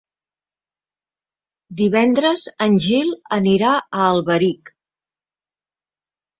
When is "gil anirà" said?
2.87-3.77